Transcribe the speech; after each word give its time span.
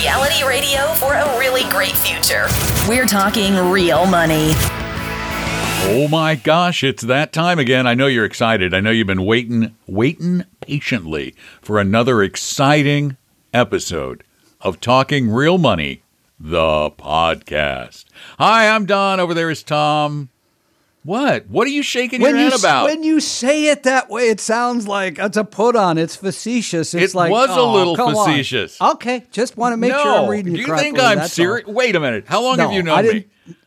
Reality 0.00 0.44
radio 0.44 0.88
for 0.94 1.14
a 1.14 1.38
really 1.38 1.62
great 1.70 1.92
future. 1.92 2.48
We're 2.88 3.06
talking 3.06 3.54
real 3.70 4.06
money. 4.06 4.50
Oh 5.86 6.08
my 6.10 6.34
gosh, 6.34 6.82
it's 6.82 7.04
that 7.04 7.32
time 7.32 7.60
again. 7.60 7.86
I 7.86 7.94
know 7.94 8.08
you're 8.08 8.24
excited. 8.24 8.74
I 8.74 8.80
know 8.80 8.90
you've 8.90 9.06
been 9.06 9.24
waiting, 9.24 9.76
waiting 9.86 10.46
patiently 10.60 11.32
for 11.62 11.78
another 11.78 12.24
exciting 12.24 13.16
episode 13.52 14.24
of 14.60 14.80
Talking 14.80 15.30
Real 15.30 15.58
Money, 15.58 16.02
the 16.40 16.90
podcast. 16.90 18.06
Hi, 18.40 18.68
I'm 18.68 18.86
Don. 18.86 19.20
Over 19.20 19.32
there 19.32 19.48
is 19.48 19.62
Tom. 19.62 20.28
What? 21.04 21.48
What 21.48 21.66
are 21.66 21.70
you 21.70 21.82
shaking 21.82 22.22
when 22.22 22.30
your 22.34 22.44
you, 22.44 22.50
head 22.50 22.58
about? 22.58 22.86
When 22.86 23.02
you 23.02 23.20
say 23.20 23.66
it 23.66 23.82
that 23.82 24.08
way, 24.08 24.28
it 24.30 24.40
sounds 24.40 24.88
like 24.88 25.18
it's 25.18 25.36
a 25.36 25.44
put 25.44 25.76
on. 25.76 25.98
It's 25.98 26.16
facetious. 26.16 26.94
It's 26.94 27.14
like 27.14 27.30
It 27.30 27.34
like 27.34 27.48
was 27.48 27.56
a 27.56 27.60
oh, 27.60 27.72
little 27.74 27.94
come 27.94 28.16
on. 28.16 28.26
facetious. 28.26 28.80
Okay, 28.80 29.26
just 29.30 29.58
want 29.58 29.74
to 29.74 29.76
make 29.76 29.92
no. 29.92 30.02
sure 30.02 30.12
I'm 30.22 30.30
reading 30.30 30.54
Do 30.54 30.60
you 30.60 30.66
you 30.66 30.76
think 30.76 30.98
I'm 30.98 31.28
serious? 31.28 31.66
Wait 31.68 31.94
a 31.94 32.00
minute. 32.00 32.24
How 32.26 32.42
long 32.42 32.56
No, 32.56 32.64
have 32.64 32.72
you 32.72 32.82
known 32.82 32.98
I 32.98 33.02
me? 33.02 33.26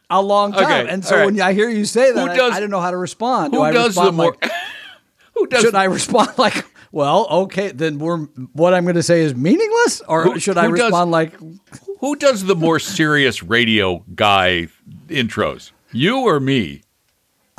A 0.09 0.19
long 0.21 0.51
time. 0.53 0.63
Okay, 0.63 0.89
and 0.91 1.05
so 1.05 1.15
right. 1.17 1.25
when 1.25 1.39
I 1.39 1.53
hear 1.53 1.69
you 1.69 1.85
say 1.85 2.11
that, 2.11 2.25
Who 2.25 2.31
I- 2.31 2.35
does- 2.35 2.53
I, 2.53 2.55
didn't 2.55 2.71
know 2.71 2.79
how 2.81 2.91
to 2.91 2.97
respond. 2.97 3.53
Who 3.53 3.59
Do 3.59 3.63
I 3.63 3.71
does 3.71 3.93
the 3.93 4.01
respond 4.01 4.17
more? 4.17 4.35
like, 4.41 4.51
who 5.35 5.47
does? 5.47 5.61
should 5.61 5.75
I 5.75 5.83
respond 5.83 6.29
like, 6.37 6.65
well, 6.91 7.27
okay, 7.43 7.71
then 7.71 7.99
we're 7.99 8.19
what 8.53 8.73
I'm 8.73 8.83
going 8.85 8.95
to 8.95 9.03
say 9.03 9.21
is 9.21 9.35
meaningless, 9.35 10.01
or 10.07 10.23
Who- 10.23 10.39
should 10.39 10.57
I 10.57 10.65
who 10.67 10.75
does- 10.75 10.85
respond 10.85 11.11
like, 11.11 11.33
Who 11.99 12.15
does 12.15 12.45
the 12.45 12.55
more 12.55 12.79
serious 12.99 13.43
radio 13.43 14.03
guy 14.15 14.69
intros? 15.07 15.71
You 15.91 16.19
or 16.21 16.39
me? 16.39 16.81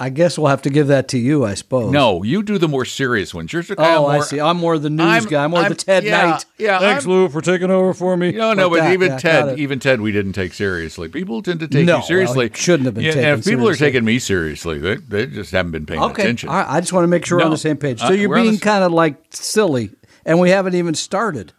I 0.01 0.11
guess 0.11 0.39
we'll 0.39 0.47
have 0.47 0.63
to 0.63 0.71
give 0.71 0.87
that 0.87 1.09
to 1.09 1.19
you, 1.19 1.45
I 1.45 1.55
suppose. 1.55 1.91
No, 1.93 2.23
you 2.23 2.45
do 2.45 2.57
the 2.57 2.69
more 2.69 2.85
serious 2.85 3.35
ones. 3.35 3.53
Yours 3.53 3.69
are 3.71 3.75
kind 3.75 3.97
Oh, 3.97 4.03
more. 4.03 4.11
I 4.13 4.21
see. 4.21 4.39
I'm 4.41 4.57
more 4.57 4.79
the 4.79 4.91
news 4.91 5.01
I'm- 5.07 5.25
guy. 5.25 5.43
I'm 5.43 5.51
more 5.51 5.61
I'm- 5.61 5.71
the 5.71 5.75
Ted 5.75 6.05
yeah, 6.05 6.27
Knight. 6.31 6.45
yeah, 6.57 6.79
Thanks, 6.79 7.05
I'm- 7.05 7.13
Lou, 7.13 7.29
for 7.29 7.41
taking 7.41 7.71
over 7.71 7.93
for 7.93 8.17
me. 8.17 8.31
No, 8.31 8.55
no, 8.55 8.69
Like 8.69 8.79
but 8.81 8.85
that. 8.87 8.93
even 8.93 9.11
Yeah, 9.13 9.19
Ted, 9.19 9.59
even 9.59 9.81
Ted, 9.81 10.01
we 10.01 10.13
didn't 10.13 10.35
take 10.35 10.55
seriously. 10.55 11.09
People 11.09 11.43
tend 11.43 11.59
to 11.61 11.67
take 11.69 11.85
No, 11.85 11.97
you 11.97 12.03
seriously. 12.05 12.49
he 12.49 12.55
shouldn't 12.55 12.85
have 12.87 12.95
been 12.95 13.05
Yeah, 13.05 13.11
taken 13.13 13.29
And 13.29 13.39
if 13.41 13.45
people 13.45 13.69
are 13.69 13.75
taking 13.75 14.05
me 14.05 14.21
seriously, 14.21 14.79
they, 14.79 14.97
they 14.97 15.27
just 15.27 15.51
haven't 15.51 15.73
been 15.73 15.85
paying 15.87 16.01
Okay. 16.01 16.23
attention. 16.23 16.49
All 16.49 16.55
right. 16.57 16.67
I 16.69 16.81
just 16.81 16.93
want 16.93 17.03
to 17.03 17.09
make 17.09 17.27
sure 17.27 17.39
we're 17.39 17.45
on 17.45 17.51
the 17.51 17.57
same 17.57 17.77
page. 17.77 17.99
So 17.99 18.07
Uh, 18.07 18.11
you're 18.13 18.29
we're 18.29 18.39
on 18.39 18.45
the 18.45 18.51
being 18.53 18.61
kind 18.61 18.85
of 18.85 18.93
like 18.93 19.17
silly, 19.31 19.91
and 20.25 20.39
we 20.39 20.51
haven't 20.51 20.75
even 20.77 20.95
started. 20.95 21.53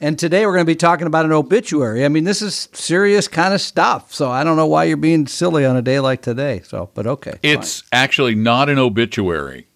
And 0.00 0.18
today 0.18 0.46
we're 0.46 0.52
going 0.54 0.64
to 0.64 0.70
be 0.70 0.76
talking 0.76 1.06
about 1.06 1.26
an 1.26 1.32
obituary. 1.32 2.04
I 2.04 2.08
mean, 2.08 2.24
this 2.24 2.40
is 2.40 2.68
serious 2.72 3.28
kind 3.28 3.52
of 3.52 3.60
stuff. 3.60 4.14
So 4.14 4.30
I 4.30 4.44
don't 4.44 4.56
know 4.56 4.66
why 4.66 4.84
you're 4.84 4.96
being 4.96 5.26
silly 5.26 5.66
on 5.66 5.76
a 5.76 5.82
day 5.82 6.00
like 6.00 6.22
today. 6.22 6.62
So, 6.64 6.90
but 6.94 7.06
okay. 7.06 7.38
It's 7.42 7.82
actually 7.92 8.34
not 8.34 8.70
an 8.70 8.78
obituary 8.78 9.66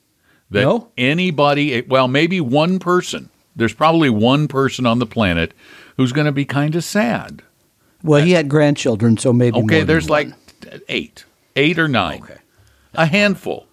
that 0.50 0.62
No? 0.62 0.89
anybody, 0.97 1.75
eh, 1.75 1.83
well, 1.86 2.08
maybe 2.08 2.41
one 2.41 2.78
person. 2.78 3.28
There's 3.55 3.75
probably 3.75 4.08
one 4.11 4.48
person 4.48 4.86
on 4.86 4.98
the 4.98 5.06
planet 5.06 5.52
who's 5.98 6.12
going 6.12 6.27
to 6.27 6.33
be 6.33 6.45
kind 6.47 6.75
of 6.75 6.84
sad. 6.84 7.42
fine. 7.42 8.11
Well, 8.11 8.25
he 8.25 8.33
had 8.33 8.48
grandchildren, 8.48 9.17
so 9.19 9.33
maybe. 9.33 9.55
more 9.61 9.64
Okay, 9.64 9.83
there's 9.83 10.08
one. 10.08 10.34
like 10.70 10.80
eight, 10.89 11.24
eight 11.57 11.79
or 11.79 11.86
nine, 11.89 12.23
Okay. 12.23 12.36
a 12.95 13.07
handful, 13.07 13.67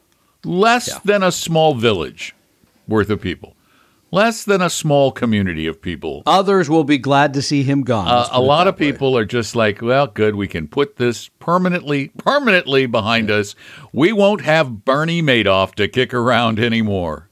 less 0.45 0.99
than 1.01 1.23
a 1.23 1.31
small 1.31 1.73
village 1.75 2.35
worth 2.87 3.09
of 3.09 3.19
people, 3.21 3.55
less 4.11 4.43
than 4.43 4.61
a 4.61 4.69
small 4.69 5.11
community 5.11 5.65
of 5.65 5.81
people. 5.81 6.21
others 6.25 6.69
will 6.69 6.83
be 6.83 6.97
glad 6.97 7.33
to 7.33 7.41
see 7.41 7.63
him 7.63 7.81
gone. 7.81 8.07
Uh, 8.07 8.27
a 8.31 8.41
lot 8.41 8.67
of 8.67 8.79
way. 8.79 8.91
people 8.91 9.17
are 9.17 9.25
just 9.25 9.55
like, 9.55 9.81
well, 9.81 10.07
good, 10.07 10.35
we 10.35 10.47
can 10.47 10.67
put 10.67 10.97
this 10.97 11.29
permanently 11.39 12.09
permanently 12.17 12.85
behind 12.85 13.31
us. 13.31 13.55
We 13.93 14.11
won't 14.11 14.41
have 14.41 14.85
Bernie 14.85 15.21
Madoff 15.21 15.73
to 15.75 15.87
kick 15.87 16.13
around 16.13 16.59
anymore 16.59 17.29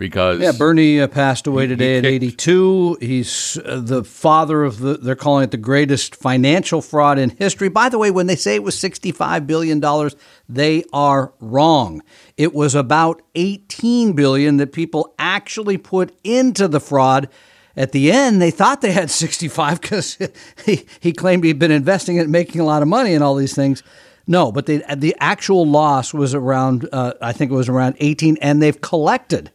because 0.00 0.40
Yeah, 0.40 0.52
Bernie 0.52 0.98
uh, 0.98 1.06
passed 1.06 1.46
away 1.46 1.66
today 1.68 1.98
at 1.98 2.04
kicked- 2.04 2.24
82. 2.24 2.96
He's 3.00 3.58
uh, 3.64 3.80
the 3.80 4.02
father 4.02 4.64
of 4.64 4.78
the, 4.80 4.94
they're 4.94 5.14
calling 5.14 5.44
it 5.44 5.50
the 5.52 5.58
greatest 5.58 6.16
financial 6.16 6.80
fraud 6.80 7.18
in 7.18 7.30
history. 7.30 7.68
By 7.68 7.90
the 7.90 7.98
way, 7.98 8.10
when 8.10 8.26
they 8.26 8.34
say 8.34 8.54
it 8.56 8.62
was 8.64 8.74
$65 8.76 9.46
billion, 9.46 9.80
they 10.48 10.82
are 10.92 11.32
wrong. 11.38 12.02
It 12.38 12.54
was 12.54 12.74
about 12.74 13.20
18 13.34 14.14
billion 14.14 14.56
that 14.56 14.72
people 14.72 15.14
actually 15.18 15.76
put 15.76 16.18
into 16.24 16.66
the 16.66 16.80
fraud. 16.80 17.28
At 17.76 17.92
the 17.92 18.10
end, 18.10 18.40
they 18.40 18.50
thought 18.50 18.80
they 18.80 18.92
had 18.92 19.10
65 19.10 19.80
because 19.82 20.18
he, 20.64 20.86
he 20.98 21.12
claimed 21.12 21.44
he'd 21.44 21.58
been 21.58 21.70
investing 21.70 22.16
it, 22.16 22.22
and 22.22 22.32
making 22.32 22.60
a 22.60 22.64
lot 22.64 22.80
of 22.82 22.88
money 22.88 23.12
and 23.12 23.22
all 23.22 23.34
these 23.34 23.54
things. 23.54 23.82
No, 24.26 24.50
but 24.50 24.64
they, 24.64 24.78
the 24.96 25.14
actual 25.20 25.66
loss 25.66 26.14
was 26.14 26.34
around, 26.34 26.88
uh, 26.90 27.12
I 27.20 27.32
think 27.32 27.50
it 27.50 27.54
was 27.54 27.68
around 27.68 27.96
18, 28.00 28.38
and 28.40 28.62
they've 28.62 28.80
collected. 28.80 29.50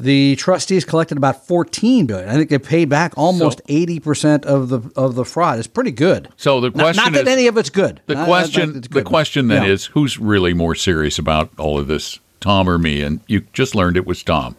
The 0.00 0.36
trustees 0.36 0.84
collected 0.84 1.18
about 1.18 1.44
14 1.48 2.06
billion. 2.06 2.28
I 2.28 2.34
think 2.34 2.50
they 2.50 2.58
paid 2.58 2.88
back 2.88 3.14
almost 3.16 3.58
So- 3.58 3.64
80% 3.74 4.44
of 4.44 4.68
the 4.68 4.80
of 4.94 5.16
the 5.16 5.24
fraud. 5.24 5.58
It's 5.58 5.66
pretty 5.66 5.90
good. 5.90 6.28
So 6.36 6.60
the 6.60 6.68
Not- 6.70 6.74
question 6.74 7.02
not, 7.04 7.12
that 7.14 7.22
is- 7.26 7.32
any 7.32 7.46
of 7.48 7.56
it's 7.58 7.68
good. 7.70 8.00
the 8.06 8.14
Not- 8.14 8.20
not 8.20 8.26
question 8.28 8.72
that 8.74 8.78
it's 8.78 8.88
the 8.88 8.94
good. 8.94 9.04
question 9.06 9.48
then 9.48 9.64
Yeah. 9.64 9.70
is 9.72 9.86
who's 9.86 10.16
really 10.18 10.54
more 10.54 10.76
serious 10.76 11.18
about 11.18 11.50
all 11.58 11.80
of 11.80 11.88
this, 11.88 12.20
Tom 12.40 12.68
or 12.68 12.78
me? 12.78 13.02
And 13.02 13.18
you 13.26 13.42
just 13.52 13.74
learned 13.74 13.96
it 13.96 14.06
was 14.06 14.22
Tom. 14.22 14.54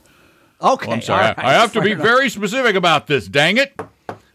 Oh, 0.59 0.73
okay. 0.73 0.91
I'm 0.91 1.01
sorry, 1.01 1.23
right, 1.27 1.35
I 1.39 1.53
have 1.53 1.71
to 1.71 1.81
be 1.81 1.93
very 1.93 2.29
specific 2.29 2.75
about 2.75 3.07
this. 3.07 3.27
Dang 3.29 3.55
it! 3.55 3.79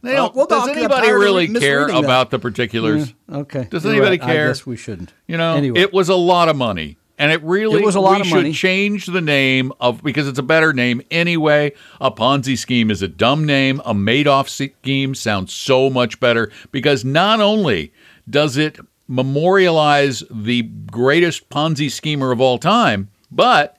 They 0.03 0.13
uh, 0.13 0.17
don't, 0.17 0.35
well, 0.35 0.47
does 0.47 0.69
anybody 0.69 1.11
really 1.13 1.49
care 1.49 1.87
that. 1.89 1.99
about 2.03 2.31
the 2.31 2.39
particulars? 2.39 3.13
Okay. 3.31 3.69
Does 3.71 3.85
You're 3.85 3.93
anybody 3.93 4.19
right. 4.19 4.27
care? 4.27 4.45
I 4.47 4.49
guess 4.49 4.65
we 4.65 4.77
shouldn't. 4.79 5.13
You 5.29 5.37
know, 5.37 5.55
Anyway. 5.55 5.79
it 5.81 5.93
was 5.93 6.09
a 6.09 6.15
lot 6.15 6.49
of 6.49 6.57
money. 6.57 6.97
And 7.17 7.31
it 7.31 7.43
really 7.45 7.81
It 7.81 7.85
was 7.85 7.95
a 7.95 8.01
lot 8.01 8.17
we 8.17 8.21
of 8.23 8.27
should 8.27 8.35
money. 8.37 8.53
change 8.53 9.07
the 9.07 9.21
name 9.21 9.73
of 9.79 10.03
because 10.03 10.27
it's 10.27 10.39
a 10.39 10.43
better 10.43 10.73
name 10.73 11.01
anyway. 11.13 11.73
A 12.01 12.11
Ponzi 12.11 12.59
scheme 12.59 12.91
is 12.91 13.03
a 13.03 13.09
dumb 13.09 13.45
name. 13.47 13.81
A 13.85 13.95
Madoff 13.95 14.49
scheme 14.49 15.15
sounds 15.15 15.53
so 15.53 15.89
much 15.91 16.19
better 16.19 16.51
because 16.73 17.05
not 17.05 17.41
only 17.41 17.93
does 18.29 18.57
it 18.57 18.79
memorialize 19.07 20.25
the 20.31 20.63
greatest 20.63 21.49
Ponzi 21.51 21.91
schemer 21.91 22.33
of 22.33 22.41
all 22.41 22.59
time, 22.59 23.11
but 23.31 23.77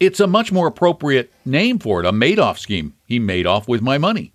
it's 0.00 0.18
a 0.20 0.26
much 0.26 0.50
more 0.50 0.66
appropriate 0.66 1.32
name 1.44 1.78
for 1.78 2.00
it. 2.00 2.06
A 2.06 2.12
Madoff 2.12 2.58
scheme. 2.58 2.94
He 3.06 3.18
made 3.18 3.46
off 3.46 3.68
with 3.68 3.82
my 3.82 3.98
money. 3.98 4.32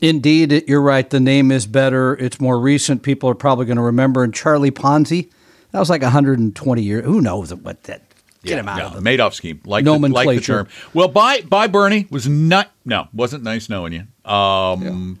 Indeed, 0.00 0.64
you're 0.68 0.80
right. 0.80 1.08
The 1.10 1.20
name 1.20 1.50
is 1.50 1.66
better. 1.66 2.14
It's 2.16 2.40
more 2.40 2.58
recent. 2.60 3.02
People 3.02 3.28
are 3.28 3.34
probably 3.34 3.66
going 3.66 3.76
to 3.78 3.82
remember. 3.82 4.22
And 4.22 4.32
Charlie 4.32 4.70
Ponzi, 4.70 5.30
that 5.72 5.78
was 5.78 5.90
like 5.90 6.02
120 6.02 6.82
years. 6.82 7.04
Who 7.04 7.20
knows 7.20 7.54
what 7.54 7.82
that? 7.84 8.02
Get 8.44 8.58
him 8.60 8.68
out 8.68 8.78
no, 8.78 8.86
of 8.86 8.94
the 9.02 9.10
Madoff 9.10 9.34
scheme. 9.34 9.60
Like 9.64 9.84
the, 9.84 9.90
like 9.90 10.00
the 10.00 10.08
Nomenclature. 10.08 10.64
term. 10.64 10.68
Well, 10.94 11.08
bye 11.08 11.40
bye 11.42 11.66
Bernie 11.66 12.06
was 12.10 12.28
not 12.28 12.70
no 12.84 13.08
wasn't 13.12 13.42
nice 13.42 13.68
knowing 13.68 13.92
you. 13.92 14.30
Um, 14.30 15.18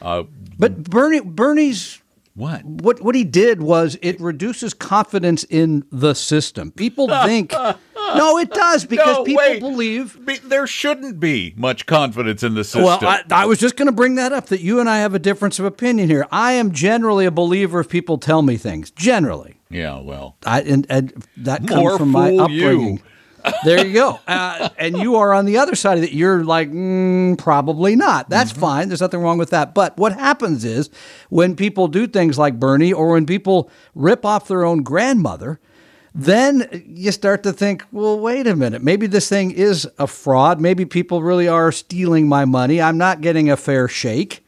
But 0.00 0.82
Bernie, 0.84 1.20
Bernie's 1.20 2.00
what? 2.34 2.64
what 2.64 3.00
what 3.02 3.14
he 3.14 3.22
did 3.22 3.62
was 3.62 3.96
it 4.02 4.18
reduces 4.20 4.74
confidence 4.74 5.44
in 5.44 5.84
the 5.92 6.14
system. 6.14 6.72
People 6.72 7.06
think 7.24 7.52
no, 7.52 8.38
it 8.38 8.50
does 8.50 8.84
because 8.86 9.18
No, 9.18 9.24
people 9.24 9.42
wait. 9.44 9.60
believe. 9.60 10.24
Be- 10.26 10.38
there 10.38 10.66
shouldn't 10.66 11.20
be 11.20 11.54
much 11.56 11.86
confidence 11.86 12.42
in 12.42 12.54
the 12.54 12.64
system. 12.64 12.84
Well, 12.84 12.98
I, 13.02 13.22
I 13.30 13.46
was 13.46 13.58
just 13.58 13.76
going 13.76 13.86
to 13.86 13.92
bring 13.92 14.16
that 14.16 14.32
up 14.32 14.46
that 14.46 14.60
you 14.60 14.80
and 14.80 14.88
I 14.90 14.98
have 14.98 15.14
a 15.14 15.18
difference 15.18 15.58
of 15.58 15.64
opinion 15.64 16.08
here. 16.08 16.26
I 16.30 16.52
am 16.52 16.72
generally 16.72 17.24
a 17.24 17.30
believer 17.30 17.80
if 17.80 17.88
people 17.88 18.18
tell 18.18 18.42
me 18.42 18.56
things. 18.56 18.90
Generally, 18.90 19.56
yeah, 19.74 20.00
well, 20.00 20.36
I 20.46 20.60
and, 20.62 20.86
and 20.88 21.24
that 21.38 21.66
comes 21.66 21.80
More 21.80 21.98
from 21.98 22.10
my 22.10 22.28
fool 22.30 22.50
you. 22.50 22.66
upbringing. 22.66 23.02
there 23.64 23.84
you 23.86 23.92
go. 23.92 24.20
Uh, 24.28 24.70
and 24.78 24.96
you 24.96 25.16
are 25.16 25.34
on 25.34 25.44
the 25.44 25.58
other 25.58 25.74
side 25.74 25.98
of 25.98 26.04
it. 26.04 26.12
You're 26.12 26.44
like, 26.44 26.70
mm, 26.70 27.36
probably 27.36 27.94
not. 27.94 28.30
That's 28.30 28.52
Mm-hmm. 28.52 28.60
fine. 28.60 28.88
There's 28.88 29.00
nothing 29.02 29.20
wrong 29.20 29.36
with 29.38 29.50
that. 29.50 29.74
But 29.74 29.96
what 29.98 30.12
happens 30.14 30.64
is 30.64 30.88
when 31.28 31.54
people 31.56 31.88
do 31.88 32.06
things 32.06 32.38
like 32.38 32.58
Bernie 32.58 32.92
or 32.92 33.10
when 33.12 33.26
people 33.26 33.70
rip 33.94 34.24
off 34.24 34.48
their 34.48 34.64
own 34.64 34.82
grandmother, 34.82 35.60
then 36.14 36.84
you 36.86 37.10
start 37.12 37.42
to 37.42 37.52
think, 37.52 37.84
well, 37.92 38.18
wait 38.18 38.46
a 38.46 38.54
minute. 38.56 38.82
Maybe 38.82 39.06
this 39.08 39.28
thing 39.28 39.50
is 39.50 39.86
a 39.98 40.06
fraud. 40.06 40.60
Maybe 40.60 40.84
people 40.86 41.22
really 41.22 41.48
are 41.48 41.72
stealing 41.72 42.28
my 42.28 42.44
money. 42.44 42.80
I'm 42.80 42.96
not 42.98 43.20
getting 43.20 43.50
a 43.50 43.56
fair 43.56 43.88
shake. 43.88 44.43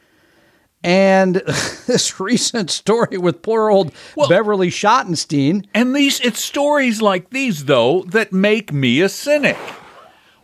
And 0.86 1.34
this 1.86 2.20
recent 2.20 2.70
story 2.70 3.18
with 3.18 3.42
poor 3.42 3.70
old 3.70 3.92
Beverly 4.28 4.70
Schottenstein. 4.70 5.66
and 5.74 5.94
these 5.94 6.20
it's 6.20 6.40
stories 6.40 7.02
like 7.02 7.30
these 7.30 7.64
though 7.64 8.02
that 8.04 8.32
make 8.32 8.72
me 8.72 9.00
a 9.00 9.08
cynic. 9.08 9.56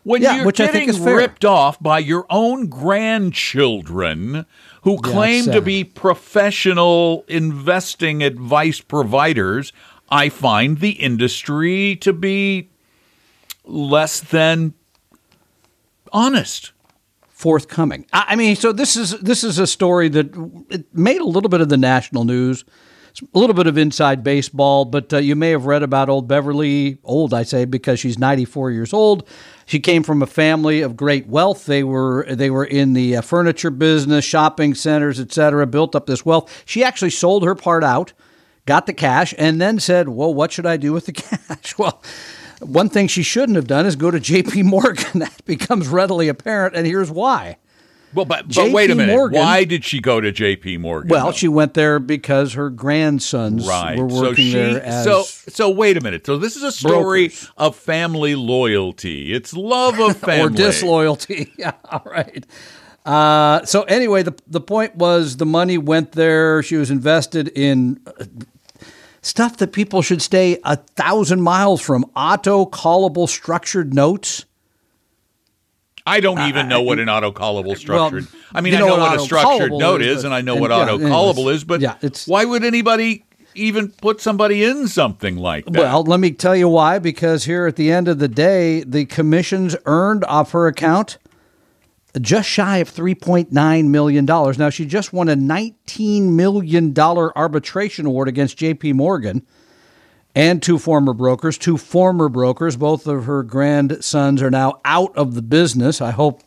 when 0.02 0.20
Yeah, 0.20 0.42
you're 0.42 0.52
getting 0.52 1.02
ripped 1.04 1.44
off 1.44 1.80
by 1.80 2.00
your 2.00 2.26
own 2.28 2.66
grandchildren 2.66 4.46
who 4.82 4.98
claim 4.98 5.44
to 5.44 5.60
be 5.60 5.84
professional 5.84 7.24
investing 7.28 8.22
advice 8.22 8.80
providers, 8.80 9.72
I 10.10 10.28
find 10.28 10.80
the 10.80 10.90
industry 10.90 11.96
to 12.00 12.12
be 12.12 12.68
less 13.64 14.18
than 14.18 14.74
honest. 16.12 16.72
Forthcoming. 17.42 18.06
I 18.12 18.24
I 18.28 18.36
mean, 18.36 18.54
so 18.56 18.72
this 18.72 18.96
is 18.96 19.18
this 19.20 19.42
is 19.42 19.58
a 19.58 19.66
story 19.66 20.08
that 20.10 20.26
made 20.94 21.20
a 21.20 21.24
little 21.24 21.50
bit 21.50 21.60
of 21.60 21.68
the 21.68 21.76
national 21.76 22.24
news, 22.24 22.64
It's 23.10 23.20
a 23.20 23.38
little 23.38 23.54
bit 23.54 23.66
of 23.66 23.76
inside 23.76 24.22
baseball, 24.22 24.84
but 24.84 25.12
uh, 25.12 25.18
you 25.18 25.34
may 25.34 25.50
have 25.50 25.66
read 25.66 25.82
about 25.82 26.08
old 26.08 26.28
Beverly, 26.28 26.98
old 27.02 27.34
I 27.34 27.42
say 27.42 27.64
because 27.66 27.98
she's 28.00 28.16
94 28.16 28.70
years 28.70 28.92
old. 28.92 29.28
She 29.66 29.80
came 29.80 30.04
from 30.04 30.22
a 30.22 30.26
family 30.26 30.82
of 30.82 30.96
great 30.96 31.26
wealth. 31.26 31.66
They 31.66 31.82
were 31.82 32.24
they 32.30 32.48
were 32.48 32.64
in 32.64 32.92
the 32.94 33.16
uh, 33.16 33.22
furniture 33.22 33.70
business, 33.70 34.24
shopping 34.24 34.74
centers, 34.74 35.18
etc. 35.18 35.66
Built 35.66 35.96
up 35.96 36.06
this 36.06 36.24
wealth. 36.24 36.62
She 36.64 36.84
actually 36.84 37.10
sold 37.10 37.44
her 37.44 37.56
part 37.56 37.82
out, 37.82 38.12
got 38.66 38.86
the 38.86 38.94
cash, 38.94 39.34
and 39.36 39.60
then 39.60 39.80
said, 39.80 40.08
"Well, 40.08 40.32
what 40.32 40.52
should 40.52 40.66
I 40.66 40.76
do 40.76 40.92
with 40.92 41.06
the 41.06 41.12
cash?" 41.26 41.76
well. 41.76 42.02
One 42.62 42.88
thing 42.88 43.08
she 43.08 43.22
shouldn't 43.22 43.56
have 43.56 43.66
done 43.66 43.86
is 43.86 43.96
go 43.96 44.10
to 44.10 44.20
J.P. 44.32 44.62
Morgan. 44.62 45.20
That 45.20 45.44
becomes 45.44 45.88
readily 45.88 46.28
apparent, 46.28 46.74
and 46.74 46.86
here's 46.86 47.10
why. 47.10 47.58
Well, 48.14 48.26
but, 48.26 48.54
but 48.54 48.72
wait 48.72 48.90
a 48.90 48.94
minute. 48.94 49.12
Morgan- 49.12 49.40
Why 49.40 49.64
did 49.64 49.84
she 49.84 50.00
go 50.00 50.20
to 50.20 50.30
J.P. 50.30 50.78
Morgan? 50.78 51.08
Well, 51.08 51.26
though? 51.26 51.32
she 51.32 51.48
went 51.48 51.74
there 51.74 51.98
because 51.98 52.52
her 52.54 52.68
grandsons 52.68 53.66
right. 53.66 53.98
were 53.98 54.10
so 54.10 54.20
working 54.20 54.44
she, 54.46 54.52
there 54.52 54.82
as 54.82 55.04
so 55.04 55.22
so 55.22 55.70
wait 55.70 55.96
a 55.96 56.00
minute. 56.00 56.26
So 56.26 56.36
this 56.36 56.56
is 56.56 56.62
a 56.62 56.72
story 56.72 57.28
brokers. 57.28 57.50
of 57.56 57.76
family 57.76 58.34
loyalty. 58.34 59.32
It's 59.32 59.54
love 59.54 59.98
of 59.98 60.16
family 60.18 60.42
or 60.42 60.50
disloyalty. 60.50 61.52
yeah, 61.58 61.72
all 61.86 62.02
right. 62.04 62.44
Uh, 63.06 63.64
so 63.64 63.82
anyway, 63.84 64.22
the 64.22 64.34
the 64.46 64.60
point 64.60 64.94
was 64.96 65.38
the 65.38 65.46
money 65.46 65.78
went 65.78 66.12
there. 66.12 66.62
She 66.62 66.76
was 66.76 66.90
invested 66.90 67.48
in 67.48 68.00
uh, 68.06 68.24
stuff 69.22 69.56
that 69.58 69.72
people 69.72 70.02
should 70.02 70.20
stay 70.20 70.58
a 70.64 70.76
thousand 70.76 71.40
miles 71.40 71.80
from. 71.80 72.04
Auto 72.14 72.66
callable 72.66 73.28
structured 73.28 73.94
notes. 73.94 74.44
I 76.04 76.18
don't 76.20 76.40
even 76.48 76.68
know 76.68 76.82
what 76.82 76.98
an 76.98 77.08
auto-callable 77.08 77.76
structured. 77.76 78.26
I 78.52 78.60
mean, 78.60 78.74
I 78.74 78.80
know 78.80 78.88
know 78.88 78.98
what 78.98 79.16
a 79.16 79.20
structured 79.20 79.70
note 79.72 80.02
is, 80.02 80.08
is, 80.08 80.22
but- 80.22 80.26
and 80.26 80.34
I 80.34 80.40
know 80.40 80.54
and 80.54 80.60
what 80.60 80.70
yeah, 80.72 80.78
auto-callable 80.78 81.52
is, 81.52 81.62
but 81.62 81.80
yeah, 81.80 81.94
it's- 82.02 82.26
why 82.26 82.44
would 82.44 82.64
anybody 82.64 83.24
even 83.54 83.88
put 83.88 84.20
somebody 84.20 84.64
in 84.64 84.88
something 84.88 85.36
like 85.36 85.64
that? 85.66 85.74
Well, 85.80 86.02
let 86.02 86.18
me 86.18 86.32
tell 86.32 86.56
you 86.56 86.68
why. 86.68 86.98
Because 86.98 87.44
here 87.44 87.66
at 87.66 87.76
the 87.76 87.92
end 87.92 88.08
of 88.08 88.18
the 88.18 88.26
day, 88.26 88.82
the 88.82 89.04
commissions 89.04 89.76
earned 89.86 90.24
off 90.24 90.50
her 90.50 90.66
account 90.66 91.18
just 92.20 92.48
shy 92.48 92.78
of 92.78 92.90
$3.9 92.90 93.86
million. 93.88 94.24
Now, 94.24 94.70
she 94.70 94.84
just 94.84 95.12
won 95.12 95.28
a 95.28 95.36
$19 95.36 96.22
million 96.24 96.98
arbitration 96.98 98.06
award 98.06 98.28
against 98.28 98.58
JP 98.58 98.94
Morgan 98.94 99.46
and 100.34 100.62
two 100.62 100.78
former 100.78 101.14
brokers. 101.14 101.58
Two 101.58 101.76
former 101.76 102.28
brokers, 102.28 102.76
both 102.76 103.06
of 103.06 103.24
her 103.24 103.42
grandsons 103.42 104.42
are 104.42 104.50
now 104.50 104.80
out 104.84 105.16
of 105.16 105.34
the 105.34 105.42
business, 105.42 106.00
I 106.00 106.10
hope 106.10 106.42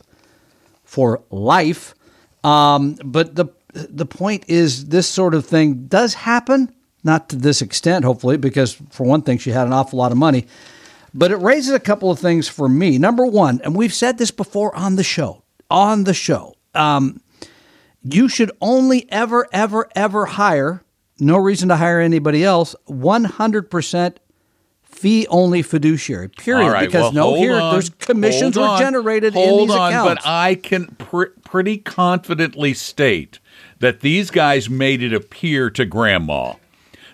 for 0.84 1.24
life. 1.30 1.96
Um, 2.44 2.98
but 3.04 3.36
the 3.36 3.48
the 3.74 4.06
point 4.06 4.46
is, 4.48 4.86
this 4.86 5.08
sort 5.08 5.34
of 5.34 5.46
thing 5.46 5.88
does 5.88 6.14
happen, 6.14 6.74
not 7.04 7.28
to 7.30 7.36
this 7.36 7.62
extent, 7.62 8.06
hopefully, 8.06 8.38
because 8.38 8.74
for 8.90 9.06
one 9.06 9.22
thing, 9.22 9.38
she 9.38 9.50
had 9.50 9.68
an 9.68 9.74
awful 9.74 10.00
lot 10.00 10.14
of 10.14 10.18
money. 10.18 10.48
But 11.14 11.32
it 11.32 11.38
raises 11.38 11.74
a 11.74 11.80
couple 11.80 12.10
of 12.10 12.20
things 12.20 12.48
for 12.48 12.70
me. 12.70 12.98
Number 12.98 13.26
one, 13.26 13.60
and 13.64 13.76
we've 13.76 13.94
said 13.94 14.18
this 14.18 14.32
before 14.32 14.74
on 14.76 14.96
the 14.96 15.04
show, 15.04 15.44
on 15.70 16.04
the 16.04 16.14
show, 16.14 16.56
um, 16.74 17.22
you 18.04 18.30
should 18.30 18.52
only 18.62 19.10
ever, 19.12 19.48
ever, 19.52 19.90
ever 19.96 20.26
hire, 20.26 20.84
no 21.20 21.38
reason 21.38 21.70
to 21.70 21.76
hire 21.78 22.00
anybody 22.00 22.44
else, 22.44 22.76
100% 22.88 24.18
fee 24.84 25.28
only 25.28 25.62
fiduciary, 25.62 26.30
period. 26.30 26.72
Right, 26.72 26.86
because 26.86 27.14
well, 27.14 27.34
no, 27.34 27.36
here, 27.36 27.60
on, 27.60 27.74
there's 27.74 27.90
commissions 27.90 28.58
were 28.58 28.78
generated 28.78 29.34
hold 29.34 29.62
in 29.62 29.68
these 29.68 29.76
on, 29.76 29.92
accounts. 29.92 30.24
But 30.24 30.30
I 30.30 30.56
can 30.56 30.88
pr- 30.98 31.34
pretty 31.44 31.78
confidently 31.78 32.74
state 32.74 33.40
that 33.80 34.00
these 34.00 34.32
guys 34.32 34.70
made 34.70 35.04
it 35.04 35.14
appear 35.14 35.70
to 35.72 35.86
Grandma 35.86 36.54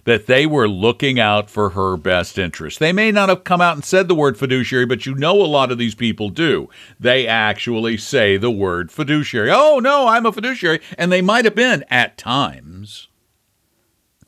that 0.04 0.28
they 0.28 0.46
were 0.46 0.68
looking 0.68 1.20
out 1.20 1.50
for 1.50 1.70
her 1.70 1.98
best 1.98 2.38
interest. 2.38 2.80
They 2.80 2.94
may 2.94 3.12
not 3.12 3.30
have 3.30 3.44
come 3.44 3.62
out 3.62 3.76
and 3.76 3.86
said 3.86 4.08
the 4.08 4.16
word 4.16 4.38
fiduciary, 4.38 4.86
but 4.86 5.06
you 5.06 5.16
know 5.16 5.42
a 5.42 5.46
lot 5.46 5.72
of 5.72 5.78
these 5.78 5.96
people 5.96 6.30
do. 6.30 6.70
They 7.00 7.28
actually 7.28 7.98
say 7.98 8.38
the 8.38 8.52
word 8.52 8.92
fiduciary. 8.92 9.52
Oh, 9.52 9.80
no, 9.80 10.08
I'm 10.08 10.26
a 10.26 10.32
fiduciary. 10.32 10.82
And 10.98 11.12
they 11.12 11.22
might 11.22 11.46
have 11.46 11.56
been 11.56 11.86
at 11.90 12.18
times. 12.18 13.08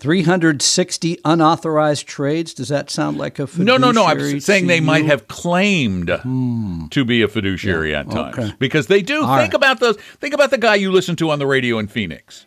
360 0.04 1.18
unauthorized 1.24 2.06
trades. 2.06 2.54
Does 2.54 2.68
that 2.68 2.90
sound 2.90 3.18
like 3.18 3.40
a 3.40 3.48
fiduciary? 3.48 3.80
no, 3.80 3.92
no. 3.92 4.02
No. 4.02 4.06
I'm 4.06 4.40
saying 4.42 4.68
they 4.68 4.82
might 4.82 5.06
have 5.06 5.30
claimed 5.30 6.10
hmm. 6.10 6.88
to 6.88 7.06
be 7.06 7.22
a 7.22 7.30
fiduciary 7.30 7.96
at 7.96 8.10
times 8.12 8.38
okay. 8.38 8.54
because 8.60 8.88
they 8.88 9.02
do. 9.02 9.24
All 9.24 9.38
think 9.38 9.54
right. 9.54 9.54
about 9.54 9.80
those. 9.80 9.96
Think 9.96 10.34
about 10.34 10.52
the 10.52 10.58
guy 10.58 10.76
you 10.76 10.92
listen 10.92 11.16
to 11.18 11.30
on 11.30 11.40
the 11.40 11.48
radio 11.48 11.80
in 11.80 11.88
Phoenix. 11.88 12.46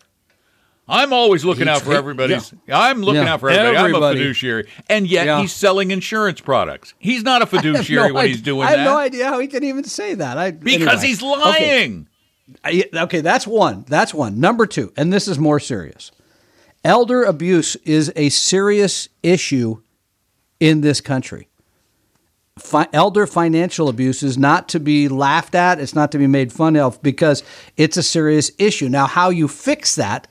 I'm 0.89 1.13
always 1.13 1.45
looking 1.45 1.65
He 1.65 1.69
out 1.71 1.81
for 1.81 1.87
tra- 1.87 1.97
everybody's. 1.97 2.53
I'm 2.73 3.03
looking 3.03 3.23
Yeah. 3.25 3.33
out 3.35 3.41
for 3.41 3.51
everybody. 3.51 3.95
I'm 3.95 4.03
a 4.03 4.13
fiduciary, 4.13 4.69
and 4.89 5.07
yet 5.09 5.27
Yeah. 5.27 5.41
he's 5.41 5.53
selling 5.53 5.91
insurance 5.91 6.41
products. 6.41 6.95
He's 6.99 7.25
not 7.25 7.43
a 7.43 7.47
fiduciary 7.47 8.09
no 8.09 8.15
when 8.15 8.23
idea- 8.25 8.35
he's 8.37 8.43
doing 8.51 8.61
that. 8.61 8.67
I 8.67 8.71
have 8.71 8.79
that 8.79 8.85
no 8.85 8.97
idea 8.99 9.25
how 9.27 9.39
he 9.41 9.49
can 9.49 9.65
even 9.65 9.83
say 9.85 10.15
that. 10.15 10.39
I, 10.39 10.53
because 10.53 11.03
anyway. 11.03 11.07
he's 11.07 11.23
Okay. 11.23 11.41
lying. 11.41 12.09
I- 12.65 12.85
Okay, 12.95 13.21
that's 13.21 13.47
one. 13.49 13.85
That's 13.89 14.15
one. 14.15 14.39
Number 14.39 14.65
two, 14.67 14.93
and 14.97 15.13
this 15.13 15.27
is 15.27 15.39
more 15.41 15.59
serious. 15.59 16.13
Elder 16.85 17.25
abuse 17.25 17.75
is 17.85 18.13
a 18.15 18.29
serious 18.29 19.09
issue 19.25 19.79
in 20.61 20.83
this 20.83 21.01
country. 21.01 21.49
Fi- 22.61 22.87
elder 22.93 23.27
financial 23.27 23.89
abuse 23.89 24.23
is 24.23 24.39
not 24.39 24.69
to 24.69 24.79
be 24.81 25.09
laughed 25.09 25.55
at. 25.57 25.81
It's 25.81 25.95
not 25.97 26.13
to 26.13 26.19
be 26.19 26.27
made 26.29 26.53
fun 26.53 26.77
of 26.77 27.03
because 27.03 27.43
it's 27.77 27.97
a 27.97 28.03
serious 28.05 28.51
issue. 28.57 28.89
Now, 28.89 29.07
how 29.07 29.31
you 29.31 29.49
fix 29.49 29.97
that, 29.97 30.27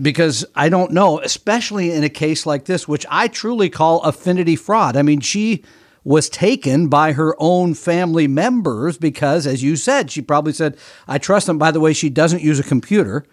because 0.00 0.44
I 0.54 0.68
don't 0.68 0.92
know, 0.92 1.20
especially 1.20 1.92
in 1.92 2.04
a 2.04 2.08
case 2.08 2.46
like 2.46 2.64
this, 2.64 2.88
which 2.88 3.06
I 3.08 3.28
truly 3.28 3.70
call 3.70 4.02
affinity 4.02 4.56
fraud. 4.56 4.96
I 4.96 5.02
mean, 5.02 5.20
she 5.20 5.64
was 6.02 6.28
taken 6.28 6.88
by 6.88 7.12
her 7.12 7.34
own 7.38 7.74
family 7.74 8.28
members 8.28 8.98
because, 8.98 9.46
as 9.46 9.62
you 9.62 9.76
said, 9.76 10.10
she 10.10 10.20
probably 10.20 10.52
said, 10.52 10.76
I 11.08 11.18
trust 11.18 11.46
them. 11.46 11.58
By 11.58 11.70
the 11.70 11.80
way, 11.80 11.92
she 11.92 12.10
doesn't 12.10 12.42
use 12.42 12.58
a 12.58 12.64
computer. 12.64 13.24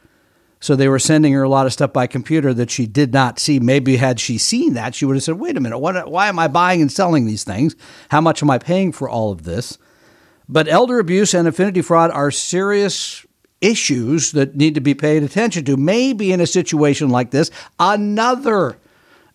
So 0.62 0.76
they 0.76 0.88
were 0.88 1.00
sending 1.00 1.34
her 1.34 1.42
a 1.42 1.50
lot 1.50 1.66
of 1.66 1.74
stuff 1.74 1.92
by 1.92 2.06
computer 2.06 2.54
that 2.54 2.70
she 2.70 2.86
did 2.86 3.12
not 3.12 3.40
see. 3.40 3.60
Maybe 3.60 3.98
had 3.98 4.20
she 4.20 4.38
seen 4.38 4.76
that, 4.76 4.94
she 4.94 5.06
would 5.06 5.16
have 5.16 5.24
said, 5.24 5.40
wait 5.40 5.58
a 5.58 5.60
minute, 5.60 5.80
what, 5.80 6.10
why 6.10 6.28
am 6.28 6.38
I 6.38 6.48
buying 6.48 6.82
and 6.82 6.92
selling 6.92 7.26
these 7.26 7.44
things? 7.44 7.76
How 8.10 8.22
much 8.22 8.44
am 8.44 8.50
I 8.52 8.60
paying 8.60 8.92
for 8.92 9.10
all 9.10 9.32
of 9.32 9.44
this? 9.44 9.80
But 10.48 10.68
elder 10.68 11.00
abuse 11.00 11.34
and 11.34 11.48
affinity 11.48 11.82
fraud 11.82 12.12
are 12.12 12.30
serious 12.30 13.26
issues 13.62 14.32
that 14.34 14.56
need 14.56 14.76
to 14.76 14.82
be 14.82 14.94
paid 14.94 15.24
attention 15.24 15.64
to. 15.66 15.78
Maybe 15.78 16.32
in 16.32 16.42
a 16.42 16.48
situation 16.48 17.10
like 17.10 17.32
this, 17.32 17.52
another 17.80 18.78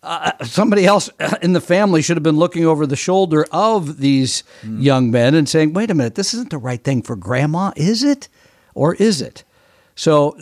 uh, 0.03 0.31
somebody 0.43 0.85
else 0.85 1.09
in 1.41 1.53
the 1.53 1.61
family 1.61 2.01
should 2.01 2.17
have 2.17 2.23
been 2.23 2.37
looking 2.37 2.65
over 2.65 2.85
the 2.85 2.95
shoulder 2.95 3.45
of 3.51 3.97
these 3.97 4.43
young 4.63 5.09
men 5.11 5.33
and 5.33 5.49
saying, 5.49 5.73
"Wait 5.73 5.89
a 5.89 5.95
minute, 5.95 6.15
this 6.15 6.33
isn't 6.33 6.49
the 6.49 6.57
right 6.57 6.83
thing 6.83 7.01
for 7.01 7.15
grandma, 7.15 7.71
is 7.75 8.03
it? 8.03 8.27
Or 8.75 8.95
is 8.95 9.21
it?" 9.21 9.43
So 9.95 10.37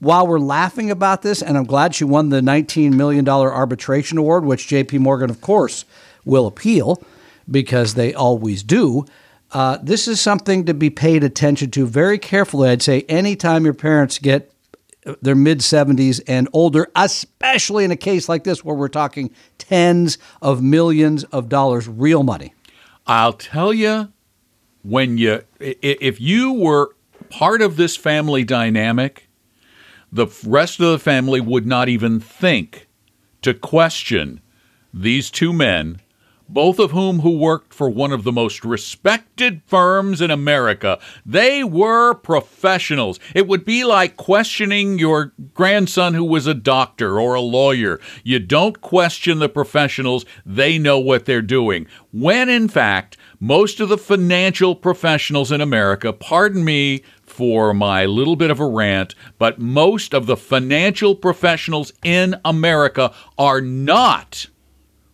while 0.00 0.26
we're 0.26 0.38
laughing 0.38 0.90
about 0.90 1.22
this, 1.22 1.40
and 1.40 1.56
I'm 1.56 1.64
glad 1.64 1.94
she 1.94 2.04
won 2.04 2.28
the 2.28 2.42
$19 2.42 2.92
million 2.92 3.26
arbitration 3.26 4.18
award, 4.18 4.44
which 4.44 4.68
JP 4.68 4.98
Morgan, 5.00 5.30
of 5.30 5.40
course, 5.40 5.86
will 6.26 6.46
appeal 6.46 7.02
because 7.50 7.94
they 7.94 8.12
always 8.12 8.62
do. 8.62 9.06
Uh, 9.52 9.78
this 9.82 10.06
is 10.06 10.20
something 10.20 10.64
to 10.64 10.74
be 10.74 10.90
paid 10.90 11.24
attention 11.24 11.70
to 11.72 11.86
very 11.86 12.18
carefully. 12.18 12.70
I'd 12.70 12.82
say 12.82 13.02
anytime 13.02 13.64
your 13.64 13.74
parents 13.74 14.18
get 14.18 14.52
their 15.22 15.34
mid 15.34 15.60
70s 15.60 16.20
and 16.26 16.48
older, 16.52 16.88
especially 16.94 17.84
in 17.84 17.90
a 17.90 17.96
case 17.96 18.28
like 18.28 18.44
this 18.44 18.64
where 18.64 18.76
we're 18.76 18.88
talking 18.88 19.30
tens 19.58 20.18
of 20.40 20.62
millions 20.62 21.24
of 21.24 21.48
dollars, 21.48 21.88
real 21.88 22.22
money. 22.22 22.54
I'll 23.06 23.32
tell 23.32 23.72
you 23.72 24.12
when 24.82 25.18
you 25.18 25.42
if 25.58 26.20
you 26.20 26.52
were 26.52 26.94
part 27.28 27.62
of 27.62 27.76
this 27.76 27.96
family 27.96 28.44
dynamic, 28.44 29.28
the 30.12 30.26
rest 30.44 30.80
of 30.80 30.90
the 30.90 30.98
family 30.98 31.40
would 31.40 31.66
not 31.66 31.88
even 31.88 32.20
think 32.20 32.88
to 33.42 33.54
question 33.54 34.40
these 34.92 35.30
two 35.30 35.52
men 35.52 36.00
both 36.52 36.78
of 36.78 36.90
whom 36.90 37.20
who 37.20 37.38
worked 37.38 37.72
for 37.72 37.88
one 37.88 38.12
of 38.12 38.24
the 38.24 38.32
most 38.32 38.64
respected 38.64 39.62
firms 39.66 40.20
in 40.20 40.30
America. 40.30 40.98
They 41.24 41.62
were 41.62 42.14
professionals. 42.14 43.20
It 43.34 43.46
would 43.46 43.64
be 43.64 43.84
like 43.84 44.16
questioning 44.16 44.98
your 44.98 45.32
grandson 45.54 46.14
who 46.14 46.24
was 46.24 46.46
a 46.46 46.54
doctor 46.54 47.20
or 47.20 47.34
a 47.34 47.40
lawyer. 47.40 48.00
You 48.24 48.40
don't 48.40 48.80
question 48.80 49.38
the 49.38 49.48
professionals, 49.48 50.24
they 50.44 50.76
know 50.76 50.98
what 50.98 51.24
they're 51.24 51.40
doing. 51.40 51.86
When 52.12 52.48
in 52.48 52.68
fact, 52.68 53.16
most 53.38 53.80
of 53.80 53.88
the 53.88 53.98
financial 53.98 54.74
professionals 54.74 55.52
in 55.52 55.60
America, 55.60 56.12
pardon 56.12 56.64
me 56.64 57.02
for 57.22 57.72
my 57.72 58.04
little 58.04 58.36
bit 58.36 58.50
of 58.50 58.60
a 58.60 58.66
rant, 58.66 59.14
but 59.38 59.58
most 59.60 60.12
of 60.12 60.26
the 60.26 60.36
financial 60.36 61.14
professionals 61.14 61.92
in 62.04 62.34
America 62.44 63.14
are 63.38 63.60
not 63.60 64.46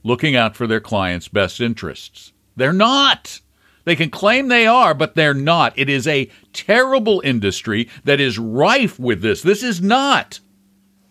looking 0.06 0.36
out 0.36 0.56
for 0.56 0.68
their 0.68 0.80
clients' 0.80 1.26
best 1.26 1.60
interests. 1.60 2.32
They're 2.54 2.72
not. 2.72 3.40
They 3.84 3.96
can 3.96 4.08
claim 4.08 4.48
they 4.48 4.66
are, 4.66 4.94
but 4.94 5.14
they're 5.14 5.34
not. 5.34 5.76
It 5.76 5.88
is 5.88 6.06
a 6.06 6.30
terrible 6.52 7.20
industry 7.24 7.88
that 8.04 8.20
is 8.20 8.38
rife 8.38 8.98
with 8.98 9.20
this. 9.20 9.42
This 9.42 9.62
is 9.62 9.82
not 9.82 10.40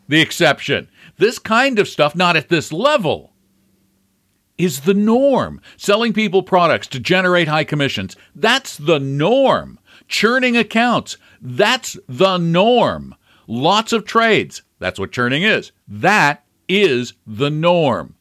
the 0.08 0.22
exception. 0.22 0.90
This 1.18 1.40
kind 1.40 1.78
of 1.78 1.90
stuff, 1.90 2.16
not 2.16 2.38
at 2.38 2.50
this 2.50 2.72
level, 2.72 3.34
is 4.58 4.82
the 4.82 4.94
norm. 4.94 5.62
Selling 5.76 6.14
people 6.14 6.42
products 6.42 6.88
to 6.88 7.00
generate 7.00 7.50
high 7.50 7.64
commissions, 7.66 8.16
that's 8.34 8.78
the 8.78 9.00
norm. 9.00 9.78
Churning 10.08 10.56
accounts, 10.56 11.18
that's 11.42 11.98
the 12.08 12.38
norm. 12.38 13.14
Lots 13.48 13.92
of 13.92 14.06
trades, 14.06 14.62
that's 14.80 15.00
what 15.00 15.12
churning 15.12 15.44
is. 15.44 15.72
That 15.88 16.46
is 16.70 17.14
the 17.28 17.50
norm. 17.50 18.15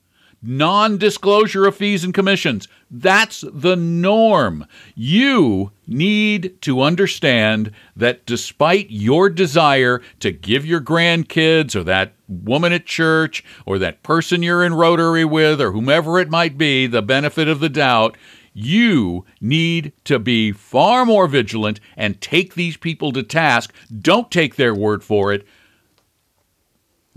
Non 0.47 0.99
disclosure 0.99 1.65
of 1.67 1.75
fees 1.75 2.05
and 2.05 2.13
commissions, 2.13 2.69
that's 2.91 3.43
the 3.51 3.77
norm. 3.77 4.67
You 4.95 5.73
need 5.87 6.61
to 6.61 6.83
understand 6.83 7.71
that 7.97 8.27
despite 8.27 8.91
your 8.91 9.31
desire 9.31 10.03
to 10.21 10.33
give 10.33 10.67
your 10.67 10.83
grandkids 10.83 11.75
or 11.75 11.83
that 11.85 12.13
woman 12.29 12.75
at 12.75 12.85
church 12.85 13.43
or 13.65 13.79
that 13.79 14.03
person 14.03 14.43
you're 14.43 14.63
in 14.63 14.75
Rotary 14.75 15.25
with 15.25 15.63
or 15.63 15.73
whomever 15.73 16.19
it 16.19 16.29
might 16.29 16.59
be 16.59 16.87
the 16.87 17.01
benefit 17.01 17.49
of 17.49 17.61
the 17.61 17.71
doubt, 17.71 18.15
you 18.53 19.25
need 19.41 19.95
to 20.05 20.19
be 20.19 20.53
far 20.53 21.07
more 21.07 21.27
vigilant 21.27 21.81
and 21.97 22.21
take 22.21 22.53
these 22.55 22.77
people 22.77 23.13
to 23.13 23.23
task. 23.23 23.73
Don't 23.99 24.31
take 24.31 24.57
their 24.57 24.75
word 24.75 25.03
for 25.03 25.33
it. 25.33 25.47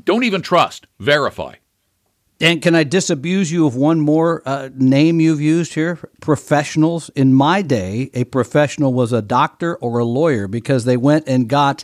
Don't 0.01 0.23
even 0.23 0.41
trust. 0.41 0.87
Verify. 0.97 1.55
And 2.39 2.61
can 2.61 2.75
I 2.75 2.83
disabuse 2.83 3.51
you 3.51 3.65
of 3.65 3.75
one 3.75 3.99
more 3.99 4.43
uh, 4.45 4.69
name 4.75 5.19
you've 5.19 5.41
used 5.41 5.73
here? 5.73 5.97
Professionals. 6.21 7.09
In 7.15 7.33
my 7.33 7.61
day, 7.61 8.11
a 8.13 8.25
professional 8.25 8.93
was 8.93 9.11
a 9.11 9.21
doctor 9.21 9.75
or 9.77 9.99
a 9.99 10.05
lawyer 10.05 10.47
because 10.47 10.85
they 10.85 10.97
went 10.97 11.27
and 11.27 11.47
got 11.47 11.83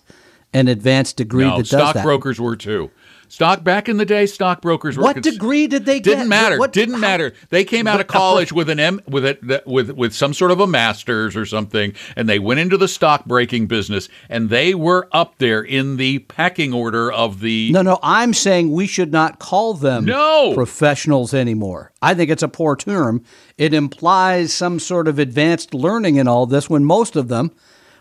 an 0.54 0.68
advanced 0.68 1.18
degree 1.18 1.46
no, 1.46 1.58
that 1.58 1.64
does 1.64 1.70
that. 1.72 1.90
Stockbrokers 1.92 2.40
were 2.40 2.56
too. 2.56 2.92
Stock 3.34 3.64
back 3.64 3.90
in 3.90 3.98
the 3.98 4.06
day, 4.06 4.28
stockbrokers 4.28 4.96
were. 4.96 5.02
What 5.02 5.16
cons- 5.16 5.28
degree 5.28 5.66
did 5.66 5.88
they 5.88 6.00
get? 6.00 6.04
Didn't 6.04 6.30
matter. 6.30 6.60
What, 6.60 6.72
didn't 6.72 6.94
how, 6.94 7.02
matter. 7.02 7.34
They 7.50 7.64
came 7.64 7.88
out 7.88 8.00
of 8.00 8.06
college 8.06 8.54
with 8.54 8.70
an 8.70 8.80
M 8.80 9.02
with 9.08 9.26
it 9.26 9.66
with 9.66 9.90
with 9.90 10.14
some 10.14 10.36
sort 10.36 10.52
of 10.52 10.60
a 10.60 10.68
master's 10.68 11.36
or 11.36 11.44
something, 11.44 11.96
and 12.16 12.30
they 12.30 12.38
went 12.38 12.60
into 12.60 12.78
the 12.78 12.88
stock 12.88 13.26
breaking 13.26 13.66
business, 13.66 14.08
and 14.30 14.52
they 14.52 14.76
were 14.76 15.10
up 15.12 15.40
there 15.40 15.64
in 15.64 15.98
the 15.98 16.20
pecking 16.20 16.74
order 16.74 17.12
of 17.12 17.40
the. 17.40 17.72
No, 17.72 17.82
no. 17.82 17.98
I'm 18.04 18.36
saying 18.36 18.72
we 18.72 18.86
should 18.86 19.12
not 19.12 19.40
call 19.40 19.74
them 19.74 20.06
no. 20.06 20.54
professionals 20.54 21.34
anymore. 21.34 21.92
I 22.04 22.14
think 22.14 22.30
it's 22.30 22.44
a 22.44 22.48
poor 22.48 22.76
term. 22.76 23.24
It 23.58 23.74
implies 23.74 24.54
some 24.54 24.78
sort 24.78 25.08
of 25.08 25.18
advanced 25.18 25.74
learning 25.74 26.18
in 26.18 26.28
all 26.28 26.46
this 26.46 26.70
when 26.70 26.86
most 26.86 27.16
of 27.16 27.30
them 27.30 27.52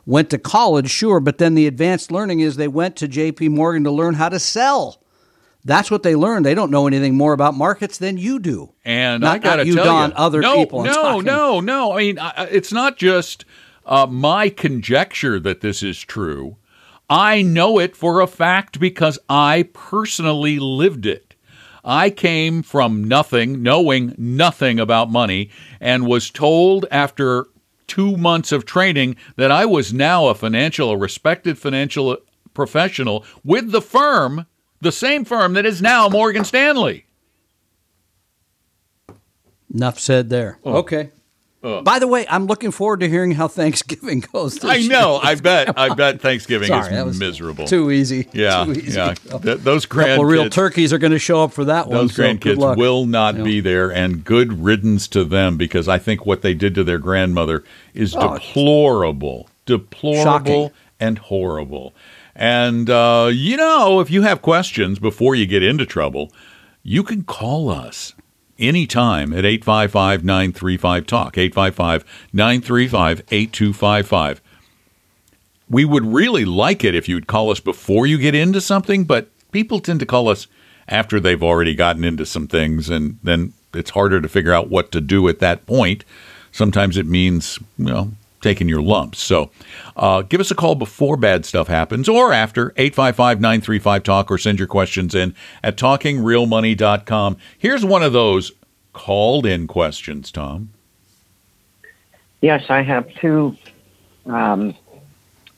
went 0.05 0.29
to 0.29 0.37
college, 0.37 0.91
sure, 0.91 1.21
but 1.21 1.39
then 1.39 1.55
the 1.55 1.67
advanced 1.67 2.13
learning 2.13 2.41
is 2.41 2.57
they 2.57 2.69
went 2.69 2.97
to 2.97 3.09
J.P. 3.09 3.49
Morgan 3.49 3.85
to 3.85 3.91
learn 3.91 4.13
how 4.13 4.29
to 4.29 4.39
sell. 4.39 5.02
That's 5.65 5.91
what 5.91 6.03
they 6.03 6.17
learned. 6.17 6.45
They 6.45 6.55
don't 6.55 6.71
know 6.71 6.87
anything 6.87 7.17
more 7.17 7.33
about 7.33 7.55
markets 7.55 7.99
than 7.99 8.19
you 8.19 8.41
do. 8.41 8.73
And 8.85 9.23
not, 9.23 9.37
I 9.37 9.39
got 9.39 9.57
to 9.57 9.67
you, 9.67 9.77
tell 9.77 9.85
Don, 9.85 10.11
you, 10.11 10.17
other 10.17 10.41
no, 10.41 10.57
people. 10.57 10.83
No, 10.83 11.21
no, 11.21 11.61
no. 11.61 11.93
I 11.93 11.99
mean, 11.99 12.19
I, 12.19 12.49
it's 12.51 12.73
not 12.73 12.97
just 12.97 13.45
uh, 13.87 14.07
my 14.07 14.49
conjecture 14.49 15.39
that 15.41 15.61
this 15.61 15.83
is 15.83 16.01
true. 16.01 16.57
I 17.09 17.43
know 17.43 17.79
it 17.79 17.95
for 17.95 18.21
a 18.21 18.27
fact 18.27 18.81
because 18.81 19.19
I 19.29 19.69
personally 19.73 20.59
lived 20.59 21.07
it. 21.07 21.35
I 21.85 22.11
came 22.11 22.63
from 22.63 23.05
nothing, 23.05 23.63
knowing 23.63 24.15
nothing 24.17 24.79
about 24.79 25.11
money, 25.11 25.51
and 25.81 26.07
was 26.07 26.31
told 26.31 26.87
after 26.91 27.47
two 27.87 28.17
months 28.17 28.53
of 28.53 28.65
training 28.65 29.17
that 29.37 29.51
I 29.51 29.67
was 29.67 29.93
now 29.93 30.29
a 30.29 30.35
financial, 30.35 30.91
a 30.91 30.97
respected 30.97 31.59
financial 31.59 32.17
professional 32.55 33.25
with 33.45 33.73
the 33.73 33.83
firm 33.83 34.47
the 34.83 34.93
same 34.93 35.25
firm 35.25 35.55
that 35.55 35.65
is 35.65 35.81
now 35.81 36.09
Morgan 36.09 36.45
Stanley. 36.45 37.07
Enough 39.73 39.99
said 39.99 40.29
there. 40.29 40.59
Oh. 40.65 40.75
Okay. 40.79 41.11
Uh, 41.63 41.81
By 41.81 42.01
the 42.01 42.09
way, 42.09 42.27
I'm 42.29 42.47
looking 42.47 42.73
forward 42.73 42.99
to 43.01 43.09
hearing 43.09 43.31
how 43.31 43.47
Thanksgiving 43.47 44.25
goes. 44.33 44.63
I 44.65 44.81
know. 44.81 45.21
I 45.23 45.35
bet. 45.37 45.79
I 45.79 45.95
bet 45.95 46.21
Thanksgiving 46.21 46.67
Sorry, 46.67 46.93
is 46.93 47.19
miserable. 47.19 47.67
Too 47.67 47.93
easy. 47.93 48.29
Yeah. 48.33 48.65
Too 48.65 48.73
easy. 48.73 48.99
Yeah. 48.99 49.15
Th- 49.15 49.59
those 49.59 49.87
grandkids. 49.87 50.29
real 50.29 50.51
turkeys 50.51 50.93
are 50.93 50.99
going 50.99 51.13
to 51.13 51.21
show 51.21 51.45
up 51.45 51.53
for 51.53 51.65
that 51.67 51.87
one. 51.87 51.99
Those 51.99 52.17
so 52.17 52.25
grandkids 52.25 52.77
will 52.77 53.07
not 53.07 53.37
yeah. 53.37 53.45
be 53.45 53.61
there, 53.61 53.93
and 53.93 54.25
good 54.25 54.65
riddance 54.65 55.07
to 55.09 55.25
them 55.25 55.57
because 55.57 55.87
I 55.87 55.99
think 55.99 56.27
what 56.27 56.43
they 56.43 56.55
did 56.55 56.75
to 56.75 56.83
their 56.83 56.99
grandmother 56.99 57.63
is 57.95 58.17
oh, 58.17 58.35
deplorable, 58.35 59.49
deplorable, 59.65 60.25
shocking. 60.25 60.71
and 60.99 61.19
horrible. 61.19 61.95
And, 62.35 62.89
uh, 62.89 63.31
you 63.33 63.57
know, 63.57 64.01
if 64.01 64.11
you 64.11 64.23
have 64.23 64.43
questions 64.43 64.99
before 64.99 65.35
you 65.35 65.47
get 65.47 65.63
into 65.63 65.85
trouble, 65.85 66.33
you 66.83 67.03
can 67.03 67.25
call 67.25 67.69
us 67.71 68.15
anytime 68.59 69.33
at 69.33 69.45
855 69.45 70.25
935 70.25 71.07
Talk, 71.07 71.39
855 71.39 72.05
935 72.33 73.23
8255. 73.31 74.41
We 75.69 75.85
would 75.85 76.07
really 76.07 76.45
like 76.45 76.85
it 76.85 76.95
if 76.95 77.09
you'd 77.09 77.27
call 77.27 77.51
us 77.51 77.61
before 77.61 78.07
you 78.07 78.19
get 78.19 78.35
into 78.35 78.61
something, 78.61 79.05
but 79.05 79.31
people 79.53 79.81
tend 79.81 80.01
to 80.01 80.07
call 80.07 80.29
us 80.29 80.47
after 80.89 81.21
they've 81.21 81.43
already 81.43 81.75
gotten 81.75 82.05
into 82.05 82.27
some 82.27 82.47
things, 82.47 82.91
and 82.91 83.19
then 83.23 83.53
it's 83.73 83.91
harder 83.91 84.21
to 84.21 84.29
figure 84.29 84.53
out 84.53 84.69
what 84.69 84.93
to 84.93 85.01
do 85.01 85.29
at 85.29 85.39
that 85.39 85.65
point. 85.67 86.05
Sometimes 86.51 86.97
it 86.99 87.07
means, 87.07 87.59
you 87.79 87.87
know, 87.87 88.13
taking 88.43 88.69
your 88.69 88.83
lumps. 88.83 89.21
So 89.21 89.51
uh, 89.97 90.23
give 90.23 90.41
us 90.41 90.51
a 90.51 90.55
call 90.55 90.75
before 90.75 91.17
bad 91.17 91.47
stuff 91.47 91.69
happens 91.69 92.09
or 92.09 92.33
after 92.33 92.73
855 92.77 93.41
935 93.41 94.03
Talk 94.03 94.31
or 94.31 94.39
send 94.39 94.59
your 94.59 94.69
questions 94.69 95.15
in 95.15 95.35
at 95.63 95.77
talkingrealmoney.com. 95.77 97.37
Here's 97.57 97.85
one 97.85 98.03
of 98.03 98.13
those 98.13 98.53
called 98.93 99.47
in 99.47 99.67
questions, 99.67 100.31
Tom. 100.31 100.71
Yes, 102.41 102.65
I 102.69 102.83
have 102.83 103.09
two 103.21 103.57
um, 104.27 104.75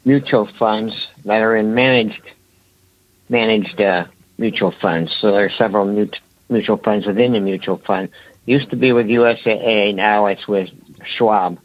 mutual 0.05 0.47
funds 0.59 1.09
that 1.25 1.41
are 1.41 1.57
in 1.57 1.75
managed 1.75 2.21
managed 3.29 3.81
uh, 3.81 4.07
mutual 4.39 4.71
funds. 4.71 5.15
So 5.21 5.33
there 5.33 5.47
are 5.47 5.51
several 5.51 5.87
mutual 6.49 6.77
funds 6.77 7.07
within 7.07 7.33
the 7.33 7.41
mutual 7.41 7.79
fund. 7.79 8.11
Used 8.47 8.71
to 8.71 8.77
be 8.77 8.93
with 8.93 9.07
USAA, 9.07 9.95
now 9.95 10.27
it's 10.27 10.47
with 10.47 10.69
Schwab 11.17 11.59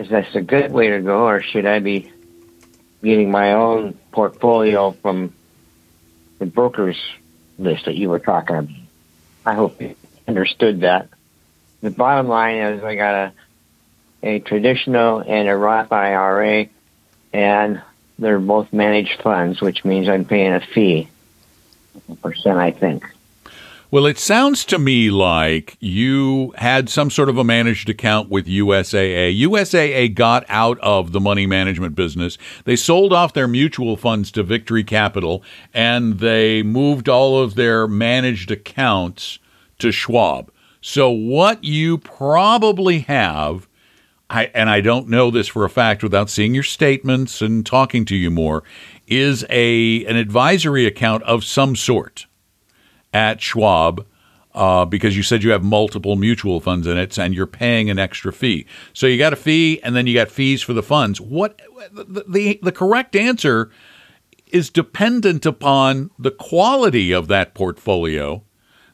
is 0.00 0.08
this 0.08 0.34
a 0.34 0.40
good 0.40 0.72
way 0.72 0.88
to 0.88 1.00
go, 1.02 1.26
or 1.26 1.42
should 1.42 1.66
I 1.66 1.78
be 1.78 2.10
getting 3.04 3.30
my 3.30 3.52
own 3.52 3.92
portfolio 4.12 4.92
from 4.92 5.34
the 6.38 6.46
broker's 6.46 6.98
list 7.58 7.84
that 7.84 7.96
you 7.96 8.08
were 8.08 8.18
talking 8.18 8.56
about? 8.56 8.74
I 9.44 9.54
hope 9.54 9.78
you 9.80 9.94
understood 10.26 10.80
that. 10.80 11.08
The 11.82 11.90
bottom 11.90 12.28
line 12.28 12.56
is 12.56 12.82
I 12.82 12.94
got 12.94 13.14
a 13.14 13.32
a 14.22 14.38
traditional 14.38 15.20
and 15.20 15.48
a 15.48 15.56
Roth 15.56 15.92
IRA, 15.92 16.66
and 17.32 17.82
they're 18.18 18.38
both 18.38 18.72
managed 18.72 19.20
funds, 19.22 19.60
which 19.60 19.84
means 19.84 20.08
I'm 20.08 20.24
paying 20.24 20.52
a 20.52 20.60
fee, 20.60 21.08
percent, 22.22 22.58
I 22.58 22.70
think. 22.70 23.04
Well, 23.92 24.06
it 24.06 24.20
sounds 24.20 24.64
to 24.66 24.78
me 24.78 25.10
like 25.10 25.76
you 25.80 26.54
had 26.58 26.88
some 26.88 27.10
sort 27.10 27.28
of 27.28 27.36
a 27.36 27.42
managed 27.42 27.88
account 27.88 28.30
with 28.30 28.46
USAA. 28.46 29.36
USAA 29.40 30.14
got 30.14 30.44
out 30.48 30.78
of 30.78 31.10
the 31.10 31.18
money 31.18 31.44
management 31.44 31.96
business. 31.96 32.38
They 32.64 32.76
sold 32.76 33.12
off 33.12 33.32
their 33.32 33.48
mutual 33.48 33.96
funds 33.96 34.30
to 34.32 34.44
Victory 34.44 34.84
Capital 34.84 35.42
and 35.74 36.20
they 36.20 36.62
moved 36.62 37.08
all 37.08 37.42
of 37.42 37.56
their 37.56 37.88
managed 37.88 38.52
accounts 38.52 39.40
to 39.80 39.90
Schwab. 39.90 40.52
So, 40.80 41.10
what 41.10 41.64
you 41.64 41.98
probably 41.98 43.00
have, 43.00 43.66
I, 44.30 44.52
and 44.54 44.70
I 44.70 44.82
don't 44.82 45.08
know 45.08 45.32
this 45.32 45.48
for 45.48 45.64
a 45.64 45.70
fact 45.70 46.04
without 46.04 46.30
seeing 46.30 46.54
your 46.54 46.62
statements 46.62 47.42
and 47.42 47.66
talking 47.66 48.04
to 48.04 48.14
you 48.14 48.30
more, 48.30 48.62
is 49.08 49.44
a 49.50 50.04
an 50.06 50.14
advisory 50.14 50.86
account 50.86 51.24
of 51.24 51.42
some 51.42 51.74
sort 51.74 52.26
at 53.12 53.40
Schwab 53.40 54.06
uh, 54.54 54.84
because 54.84 55.16
you 55.16 55.22
said 55.22 55.42
you 55.42 55.50
have 55.50 55.62
multiple 55.62 56.16
mutual 56.16 56.60
funds 56.60 56.86
in 56.86 56.98
it 56.98 57.18
and 57.18 57.34
you're 57.34 57.46
paying 57.46 57.90
an 57.90 57.98
extra 57.98 58.32
fee. 58.32 58.66
So 58.92 59.06
you 59.06 59.18
got 59.18 59.32
a 59.32 59.36
fee 59.36 59.80
and 59.82 59.94
then 59.94 60.06
you 60.06 60.14
got 60.14 60.30
fees 60.30 60.62
for 60.62 60.72
the 60.72 60.82
funds. 60.82 61.20
What 61.20 61.60
the, 61.92 62.24
the, 62.26 62.60
the 62.62 62.72
correct 62.72 63.14
answer 63.14 63.70
is 64.48 64.70
dependent 64.70 65.46
upon 65.46 66.10
the 66.18 66.32
quality 66.32 67.12
of 67.12 67.28
that 67.28 67.54
portfolio, 67.54 68.42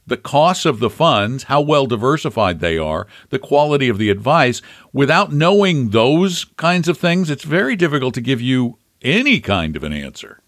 the 0.06 0.18
cost 0.18 0.66
of 0.66 0.78
the 0.78 0.90
funds, 0.90 1.44
how 1.44 1.62
well 1.62 1.86
diversified 1.86 2.60
they 2.60 2.76
are, 2.76 3.06
the 3.30 3.38
quality 3.38 3.88
of 3.88 3.98
the 3.98 4.10
advice. 4.10 4.60
Without 4.92 5.32
knowing 5.32 5.90
those 5.90 6.44
kinds 6.56 6.88
of 6.88 6.98
things, 6.98 7.30
it's 7.30 7.44
very 7.44 7.74
difficult 7.74 8.14
to 8.14 8.20
give 8.20 8.40
you 8.40 8.78
any 9.02 9.40
kind 9.40 9.74
of 9.74 9.82
an 9.82 9.92
answer. 9.92 10.40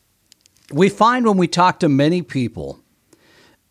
We 0.71 0.91
find 0.91 1.27
when 1.27 1.39
we 1.39 1.49
talk 1.49 1.81
to 1.81 1.89
many 1.89 2.21
people 2.21 2.81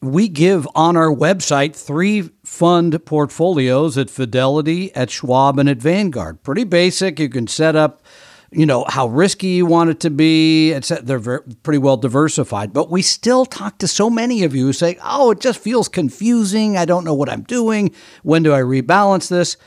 we 0.01 0.27
give 0.27 0.67
on 0.75 0.95
our 0.95 1.13
website 1.13 1.75
three 1.75 2.29
fund 2.43 3.03
portfolios 3.05 3.97
at 3.97 4.09
Fidelity, 4.09 4.93
at 4.95 5.09
Schwab, 5.09 5.57
and 5.57 5.67
at 5.67 5.77
Vanguard. 5.77 6.43
Pretty 6.43 6.63
basic. 6.63 7.19
You 7.19 7.29
can 7.29 7.47
set 7.47 7.75
up, 7.75 8.03
you 8.51 8.65
know, 8.65 8.85
how 8.87 9.07
risky 9.07 9.47
you 9.47 9.65
want 9.65 9.89
it 9.89 9.99
to 10.01 10.09
be. 10.09 10.71
It's, 10.71 10.89
they're 10.89 11.19
very, 11.19 11.41
pretty 11.63 11.79
well 11.79 11.97
diversified. 11.97 12.73
But 12.73 12.91
we 12.91 13.01
still 13.01 13.45
talk 13.45 13.79
to 13.79 13.87
so 13.87 14.09
many 14.09 14.43
of 14.43 14.55
you 14.55 14.67
who 14.67 14.73
say, 14.73 14.97
oh, 15.03 15.31
it 15.31 15.39
just 15.39 15.59
feels 15.59 15.87
confusing. 15.87 16.77
I 16.77 16.85
don't 16.85 17.03
know 17.03 17.15
what 17.15 17.29
I'm 17.29 17.43
doing. 17.43 17.93
When 18.23 18.43
do 18.43 18.53
I 18.53 18.61
rebalance 18.61 19.29
this? 19.29 19.57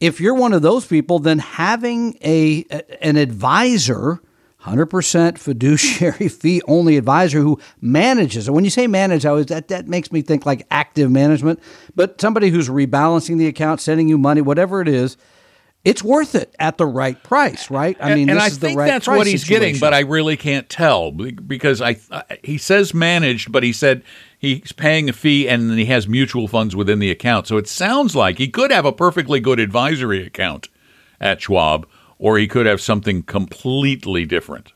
If 0.00 0.20
you're 0.20 0.34
one 0.34 0.52
of 0.52 0.62
those 0.62 0.86
people, 0.86 1.18
then 1.18 1.38
having 1.38 2.18
a 2.22 2.64
an 3.00 3.16
advisor– 3.16 4.20
100% 4.64 5.38
fiduciary 5.38 6.28
fee 6.28 6.62
only 6.68 6.96
advisor 6.96 7.40
who 7.40 7.58
manages. 7.80 8.46
And 8.46 8.54
when 8.54 8.64
you 8.64 8.70
say 8.70 8.86
manage, 8.86 9.26
I 9.26 9.30
always, 9.30 9.46
that, 9.46 9.68
that 9.68 9.88
makes 9.88 10.12
me 10.12 10.22
think 10.22 10.46
like 10.46 10.66
active 10.70 11.10
management, 11.10 11.60
but 11.96 12.20
somebody 12.20 12.50
who's 12.50 12.68
rebalancing 12.68 13.38
the 13.38 13.48
account, 13.48 13.80
sending 13.80 14.08
you 14.08 14.18
money, 14.18 14.40
whatever 14.40 14.80
it 14.80 14.88
is, 14.88 15.16
it's 15.84 16.02
worth 16.02 16.36
it 16.36 16.54
at 16.60 16.78
the 16.78 16.86
right 16.86 17.20
price, 17.24 17.68
right? 17.68 17.96
I 18.00 18.14
mean, 18.14 18.28
and, 18.28 18.30
and 18.32 18.38
I 18.38 18.50
think 18.50 18.78
right 18.78 18.86
that's 18.86 19.08
what 19.08 19.26
he's 19.26 19.42
situation. 19.42 19.62
getting, 19.62 19.80
but 19.80 19.92
I 19.92 20.00
really 20.00 20.36
can't 20.36 20.68
tell 20.68 21.10
because 21.10 21.82
I 21.82 21.96
he 22.44 22.56
says 22.56 22.94
managed, 22.94 23.50
but 23.50 23.64
he 23.64 23.72
said 23.72 24.04
he's 24.38 24.70
paying 24.70 25.08
a 25.08 25.12
fee 25.12 25.48
and 25.48 25.68
then 25.68 25.78
he 25.78 25.86
has 25.86 26.06
mutual 26.06 26.46
funds 26.46 26.76
within 26.76 27.00
the 27.00 27.10
account. 27.10 27.48
So 27.48 27.56
it 27.56 27.66
sounds 27.66 28.14
like 28.14 28.38
he 28.38 28.46
could 28.46 28.70
have 28.70 28.84
a 28.84 28.92
perfectly 28.92 29.40
good 29.40 29.58
advisory 29.58 30.24
account 30.24 30.68
at 31.20 31.40
Schwab 31.40 31.88
or 32.22 32.38
he 32.38 32.46
could 32.46 32.66
have 32.66 32.80
something 32.80 33.20
completely 33.24 34.24
different. 34.24 34.72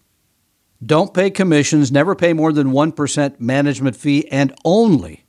Don't 0.84 1.14
pay 1.14 1.30
commissions, 1.30 1.92
never 1.92 2.16
pay 2.16 2.32
more 2.32 2.52
than 2.52 2.72
1% 2.72 3.38
management 3.38 3.94
fee, 3.94 4.26
and 4.32 4.52
only, 4.64 5.24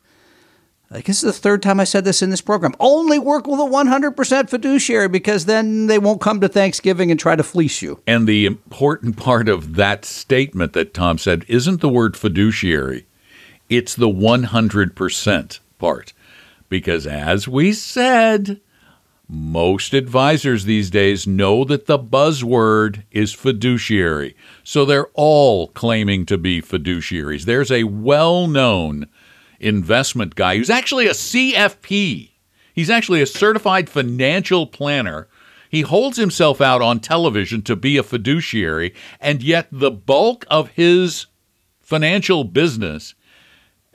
I 0.89 1.01
guess 1.01 1.21
this 1.21 1.35
is 1.35 1.35
the 1.35 1.41
third 1.41 1.61
time 1.61 1.79
I 1.79 1.83
said 1.83 2.05
this 2.05 2.23
in 2.23 2.31
this 2.31 2.41
program, 2.41 2.73
only 2.79 3.19
work 3.19 3.45
with 3.45 3.59
a 3.59 3.63
100% 3.63 4.49
fiduciary 4.49 5.07
because 5.07 5.45
then 5.45 5.85
they 5.85 5.99
won't 5.99 6.19
come 6.19 6.41
to 6.41 6.47
Thanksgiving 6.47 7.11
and 7.11 7.19
try 7.19 7.35
to 7.35 7.43
fleece 7.43 7.83
you. 7.83 8.01
And 8.07 8.27
the 8.27 8.47
important 8.47 9.15
part 9.15 9.47
of 9.47 9.75
that 9.75 10.03
statement 10.03 10.73
that 10.73 10.95
Tom 10.95 11.19
said 11.19 11.45
isn't 11.47 11.81
the 11.81 11.87
word 11.87 12.17
fiduciary, 12.17 13.05
it's 13.69 13.93
the 13.93 14.09
100% 14.09 15.59
part. 15.77 16.13
Because 16.67 17.05
as 17.05 17.47
we 17.47 17.73
said, 17.73 18.59
most 19.29 19.93
advisors 19.93 20.63
these 20.63 20.89
days 20.89 21.27
know 21.27 21.65
that 21.65 21.85
the 21.85 21.99
buzzword 21.99 23.03
is 23.11 23.33
fiduciary. 23.33 24.35
So 24.63 24.85
they're 24.85 25.09
all 25.13 25.67
claiming 25.67 26.25
to 26.27 26.37
be 26.37 26.61
fiduciaries. 26.61 27.43
There's 27.43 27.71
a 27.71 27.83
well 27.83 28.47
known 28.47 29.07
investment 29.59 30.35
guy 30.35 30.57
who's 30.57 30.69
actually 30.69 31.07
a 31.07 31.11
CFP. 31.11 32.31
He's 32.73 32.89
actually 32.89 33.21
a 33.21 33.25
certified 33.25 33.89
financial 33.89 34.65
planner. 34.65 35.27
He 35.69 35.81
holds 35.81 36.17
himself 36.17 36.61
out 36.61 36.81
on 36.81 37.01
television 37.01 37.61
to 37.63 37.75
be 37.75 37.97
a 37.97 38.03
fiduciary, 38.03 38.93
and 39.19 39.43
yet 39.43 39.67
the 39.71 39.91
bulk 39.91 40.45
of 40.49 40.69
his 40.69 41.25
financial 41.81 42.45
business 42.45 43.13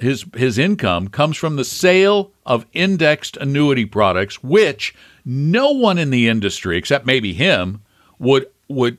his 0.03 0.25
his 0.37 0.59
income 0.59 1.09
comes 1.09 1.37
from 1.37 1.57
the 1.57 1.65
sale 1.65 2.33
of 2.45 2.67
indexed 2.73 3.37
annuity 3.39 3.85
products, 3.85 4.43
which 4.43 4.95
no 5.25 5.71
one 5.71 5.99
in 5.99 6.11
the 6.11 6.29
industry 6.29 6.77
except 6.77 7.07
maybe 7.07 7.33
him 7.33 7.83
would 8.19 8.49
would 8.69 8.99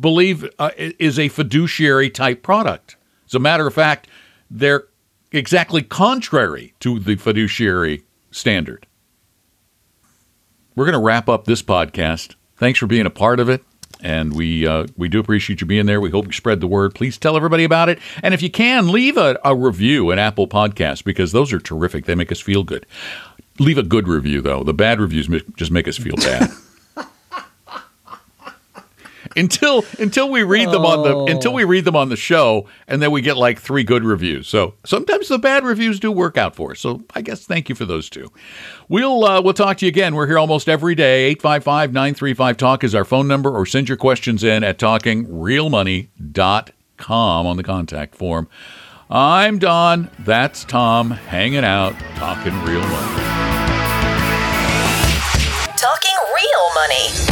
believe 0.00 0.48
uh, 0.58 0.70
is 0.76 1.18
a 1.18 1.28
fiduciary 1.28 2.10
type 2.10 2.42
product. 2.42 2.96
As 3.26 3.34
a 3.34 3.38
matter 3.38 3.66
of 3.66 3.74
fact, 3.74 4.08
they're 4.50 4.84
exactly 5.32 5.82
contrary 5.82 6.74
to 6.80 6.98
the 6.98 7.16
fiduciary 7.16 8.04
standard. 8.30 8.86
We're 10.74 10.86
going 10.86 10.98
to 10.98 11.04
wrap 11.04 11.28
up 11.28 11.44
this 11.44 11.62
podcast. 11.62 12.34
Thanks 12.56 12.78
for 12.78 12.86
being 12.86 13.06
a 13.06 13.10
part 13.10 13.40
of 13.40 13.48
it 13.48 13.62
and 14.02 14.34
we 14.34 14.66
uh, 14.66 14.86
we 14.96 15.08
do 15.08 15.20
appreciate 15.20 15.60
you 15.60 15.66
being 15.66 15.86
there. 15.86 16.00
We 16.00 16.10
hope 16.10 16.26
you 16.26 16.32
spread 16.32 16.60
the 16.60 16.66
word. 16.66 16.94
Please 16.94 17.16
tell 17.16 17.36
everybody 17.36 17.64
about 17.64 17.88
it, 17.88 17.98
and 18.22 18.34
if 18.34 18.42
you 18.42 18.50
can, 18.50 18.90
leave 18.90 19.16
a, 19.16 19.38
a 19.44 19.54
review 19.54 20.12
at 20.12 20.18
Apple 20.18 20.48
Podcasts 20.48 21.02
because 21.02 21.32
those 21.32 21.52
are 21.52 21.60
terrific. 21.60 22.04
They 22.04 22.14
make 22.14 22.32
us 22.32 22.40
feel 22.40 22.64
good. 22.64 22.86
Leave 23.58 23.78
a 23.78 23.82
good 23.82 24.08
review 24.08 24.40
though. 24.40 24.64
The 24.64 24.74
bad 24.74 25.00
reviews 25.00 25.28
just 25.56 25.70
make 25.70 25.88
us 25.88 25.96
feel 25.96 26.16
bad. 26.16 26.50
until 29.36 29.84
until 29.98 30.30
we 30.30 30.42
read 30.42 30.70
them 30.70 30.84
on 30.84 31.02
the 31.02 31.32
until 31.32 31.52
we 31.52 31.64
read 31.64 31.84
them 31.84 31.96
on 31.96 32.08
the 32.08 32.16
show, 32.16 32.66
and 32.86 33.02
then 33.02 33.10
we 33.10 33.20
get 33.20 33.36
like 33.36 33.58
three 33.58 33.84
good 33.84 34.04
reviews. 34.04 34.48
So 34.48 34.74
sometimes 34.84 35.28
the 35.28 35.38
bad 35.38 35.64
reviews 35.64 36.00
do 36.00 36.10
work 36.12 36.36
out 36.36 36.54
for 36.56 36.72
us. 36.72 36.80
So 36.80 37.02
I 37.14 37.22
guess 37.22 37.46
thank 37.46 37.68
you 37.68 37.74
for 37.74 37.84
those 37.84 38.10
two. 38.10 38.30
We'll 38.88 39.24
uh, 39.24 39.40
we'll 39.40 39.54
talk 39.54 39.78
to 39.78 39.86
you 39.86 39.90
again. 39.90 40.14
We're 40.14 40.26
here 40.26 40.38
almost 40.38 40.68
every 40.68 40.94
day. 40.94 41.34
855-935 41.36 42.56
talk 42.56 42.84
is 42.84 42.94
our 42.94 43.04
phone 43.04 43.28
number, 43.28 43.50
or 43.50 43.66
send 43.66 43.88
your 43.88 43.98
questions 43.98 44.44
in 44.44 44.64
at 44.64 44.78
talkingrealmoney.com 44.78 47.46
on 47.46 47.56
the 47.56 47.62
contact 47.62 48.14
form. 48.14 48.48
I'm 49.10 49.58
Don. 49.58 50.10
That's 50.20 50.64
Tom 50.64 51.10
hanging 51.10 51.64
out, 51.64 51.94
talking 52.16 52.54
real 52.62 52.80
money. 52.80 53.22
Talking 55.76 56.16
real 56.34 56.74
money 56.74 57.31